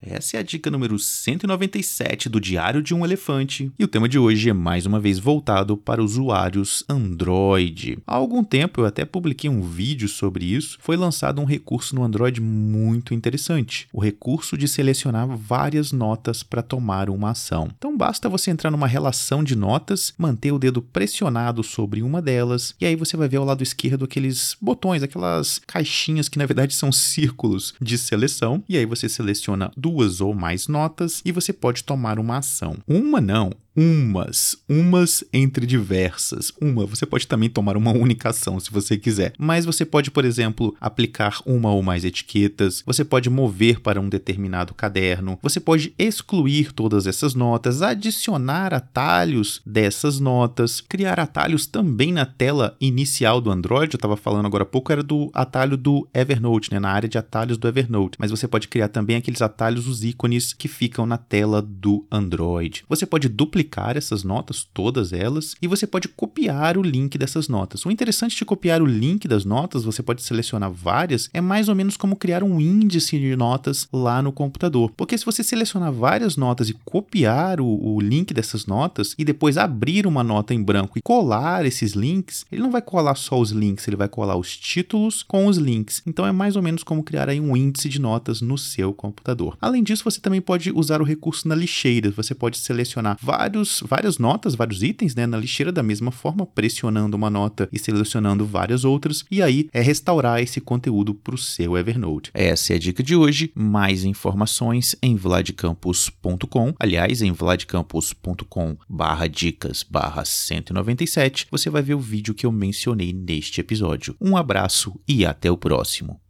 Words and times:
Essa 0.00 0.36
é 0.36 0.40
a 0.40 0.42
dica 0.44 0.70
número 0.70 0.96
197 0.96 2.28
do 2.28 2.40
Diário 2.40 2.80
de 2.80 2.94
um 2.94 3.04
Elefante, 3.04 3.72
e 3.76 3.82
o 3.82 3.88
tema 3.88 4.08
de 4.08 4.16
hoje 4.16 4.48
é 4.48 4.52
mais 4.52 4.86
uma 4.86 5.00
vez 5.00 5.18
voltado 5.18 5.76
para 5.76 6.02
usuários 6.02 6.84
Android. 6.88 7.98
Há 8.06 8.14
algum 8.14 8.44
tempo 8.44 8.80
eu 8.80 8.86
até 8.86 9.04
publiquei 9.04 9.50
um 9.50 9.60
vídeo 9.60 10.08
sobre 10.08 10.44
isso. 10.44 10.78
Foi 10.80 10.96
lançado 10.96 11.40
um 11.40 11.44
recurso 11.44 11.96
no 11.96 12.04
Android 12.04 12.40
muito 12.40 13.12
interessante: 13.12 13.88
o 13.92 14.00
recurso 14.00 14.56
de 14.56 14.68
selecionar 14.68 15.26
várias 15.36 15.90
notas 15.90 16.44
para 16.44 16.62
tomar 16.62 17.10
uma 17.10 17.30
ação. 17.30 17.68
Então 17.76 17.96
basta 17.96 18.28
você 18.28 18.52
entrar 18.52 18.70
numa 18.70 18.86
relação 18.86 19.42
de 19.42 19.56
notas, 19.56 20.14
manter 20.16 20.52
o 20.52 20.60
dedo 20.60 20.80
pressionado 20.80 21.64
sobre 21.64 22.02
uma 22.02 22.22
delas, 22.22 22.72
e 22.80 22.86
aí 22.86 22.94
você 22.94 23.16
vai 23.16 23.28
ver 23.28 23.38
ao 23.38 23.44
lado 23.44 23.64
esquerdo 23.64 24.04
aqueles 24.04 24.56
botões, 24.60 25.02
aquelas 25.02 25.60
caixinhas 25.66 26.28
que 26.28 26.38
na 26.38 26.46
verdade 26.46 26.72
são 26.72 26.92
círculos 26.92 27.74
de 27.80 27.98
seleção, 27.98 28.62
e 28.68 28.76
aí 28.76 28.86
você 28.86 29.08
seleciona 29.08 29.72
duas 29.88 30.20
ou 30.20 30.34
mais 30.34 30.68
notas 30.68 31.22
e 31.24 31.32
você 31.32 31.50
pode 31.52 31.82
tomar 31.82 32.18
uma 32.18 32.38
ação. 32.38 32.76
Uma 32.86 33.20
não, 33.20 33.50
umas, 33.78 34.56
umas 34.68 35.22
entre 35.32 35.64
diversas. 35.64 36.52
Uma, 36.60 36.84
você 36.84 37.06
pode 37.06 37.28
também 37.28 37.48
tomar 37.48 37.76
uma 37.76 37.92
única 37.92 38.30
ação 38.30 38.58
se 38.58 38.72
você 38.72 38.98
quiser, 38.98 39.32
mas 39.38 39.64
você 39.64 39.84
pode, 39.84 40.10
por 40.10 40.24
exemplo, 40.24 40.74
aplicar 40.80 41.40
uma 41.46 41.70
ou 41.70 41.80
mais 41.80 42.04
etiquetas, 42.04 42.82
você 42.84 43.04
pode 43.04 43.30
mover 43.30 43.78
para 43.78 44.00
um 44.00 44.08
determinado 44.08 44.74
caderno, 44.74 45.38
você 45.40 45.60
pode 45.60 45.94
excluir 45.96 46.72
todas 46.72 47.06
essas 47.06 47.36
notas, 47.36 47.80
adicionar 47.80 48.74
atalhos 48.74 49.62
dessas 49.64 50.18
notas, 50.18 50.80
criar 50.80 51.20
atalhos 51.20 51.64
também 51.64 52.12
na 52.12 52.26
tela 52.26 52.76
inicial 52.80 53.40
do 53.40 53.48
Android. 53.48 53.94
Eu 53.94 53.98
estava 53.98 54.16
falando 54.16 54.46
agora 54.46 54.64
há 54.64 54.66
pouco, 54.66 54.90
era 54.90 55.04
do 55.04 55.30
atalho 55.32 55.76
do 55.76 56.08
Evernote, 56.12 56.72
né, 56.72 56.80
na 56.80 56.90
área 56.90 57.08
de 57.08 57.16
atalhos 57.16 57.56
do 57.56 57.68
Evernote, 57.68 58.18
mas 58.18 58.32
você 58.32 58.48
pode 58.48 58.66
criar 58.66 58.88
também 58.88 59.14
aqueles 59.14 59.40
atalhos, 59.40 59.86
os 59.86 60.02
ícones 60.02 60.52
que 60.52 60.66
ficam 60.66 61.06
na 61.06 61.16
tela 61.16 61.62
do 61.62 62.04
Android. 62.10 62.84
Você 62.88 63.06
pode 63.06 63.28
duplicar 63.28 63.67
duplicar 63.68 63.96
essas 63.96 64.24
notas, 64.24 64.66
todas 64.72 65.12
elas, 65.12 65.54
e 65.60 65.68
você 65.68 65.86
pode 65.86 66.08
copiar 66.08 66.78
o 66.78 66.82
link 66.82 67.18
dessas 67.18 67.48
notas. 67.48 67.84
O 67.84 67.90
interessante 67.90 68.36
de 68.36 68.44
copiar 68.44 68.80
o 68.80 68.86
link 68.86 69.28
das 69.28 69.44
notas, 69.44 69.84
você 69.84 70.02
pode 70.02 70.22
selecionar 70.22 70.70
várias, 70.70 71.28
é 71.34 71.40
mais 71.40 71.68
ou 71.68 71.74
menos 71.74 71.96
como 71.96 72.16
criar 72.16 72.42
um 72.42 72.60
índice 72.60 73.18
de 73.18 73.36
notas 73.36 73.86
lá 73.92 74.22
no 74.22 74.32
computador. 74.32 74.90
Porque 74.96 75.16
se 75.16 75.24
você 75.24 75.42
selecionar 75.42 75.92
várias 75.92 76.36
notas 76.36 76.70
e 76.70 76.76
copiar 76.84 77.60
o, 77.60 77.66
o 77.66 78.00
link 78.00 78.32
dessas 78.32 78.66
notas 78.66 79.14
e 79.18 79.24
depois 79.24 79.58
abrir 79.58 80.06
uma 80.06 80.24
nota 80.24 80.54
em 80.54 80.62
branco 80.62 80.98
e 80.98 81.02
colar 81.02 81.66
esses 81.66 81.92
links, 81.92 82.46
ele 82.50 82.62
não 82.62 82.70
vai 82.70 82.80
colar 82.80 83.14
só 83.14 83.38
os 83.38 83.50
links, 83.50 83.86
ele 83.86 83.96
vai 83.96 84.08
colar 84.08 84.36
os 84.36 84.56
títulos 84.56 85.22
com 85.22 85.46
os 85.46 85.58
links. 85.58 86.02
Então 86.06 86.26
é 86.26 86.32
mais 86.32 86.56
ou 86.56 86.62
menos 86.62 86.82
como 86.82 87.02
criar 87.02 87.28
aí 87.28 87.40
um 87.40 87.56
índice 87.56 87.88
de 87.88 88.00
notas 88.00 88.40
no 88.40 88.56
seu 88.56 88.92
computador. 88.94 89.56
Além 89.60 89.82
disso, 89.82 90.04
você 90.04 90.20
também 90.20 90.40
pode 90.40 90.72
usar 90.72 91.00
o 91.00 91.04
recurso 91.04 91.46
na 91.46 91.54
lixeira. 91.54 92.10
Você 92.12 92.34
pode 92.34 92.58
selecionar 92.58 93.18
vários 93.20 93.47
vários, 93.48 93.82
várias 93.86 94.18
notas, 94.18 94.54
vários 94.54 94.82
itens 94.82 95.14
né, 95.14 95.26
na 95.26 95.38
lixeira 95.38 95.72
da 95.72 95.82
mesma 95.82 96.10
forma, 96.10 96.44
pressionando 96.46 97.16
uma 97.16 97.30
nota 97.30 97.68
e 97.72 97.78
selecionando 97.78 98.44
várias 98.44 98.84
outras, 98.84 99.24
e 99.30 99.42
aí 99.42 99.68
é 99.72 99.80
restaurar 99.80 100.42
esse 100.42 100.60
conteúdo 100.60 101.14
para 101.14 101.34
o 101.34 101.38
seu 101.38 101.76
Evernote. 101.76 102.30
Essa 102.34 102.74
é 102.74 102.76
a 102.76 102.78
dica 102.78 103.02
de 103.02 103.16
hoje. 103.16 103.50
Mais 103.54 104.04
informações 104.04 104.94
em 105.02 105.16
vladcampus.com. 105.16 106.74
Aliás, 106.78 107.22
em 107.22 107.32
vladcampus.com 107.32 108.76
barra 108.88 109.26
dicas 109.26 109.82
barra 109.82 110.24
197, 110.24 111.46
você 111.50 111.70
vai 111.70 111.82
ver 111.82 111.94
o 111.94 112.00
vídeo 112.00 112.34
que 112.34 112.44
eu 112.44 112.52
mencionei 112.52 113.12
neste 113.12 113.60
episódio. 113.60 114.14
Um 114.20 114.36
abraço 114.36 114.98
e 115.08 115.24
até 115.24 115.50
o 115.50 115.56
próximo. 115.56 116.20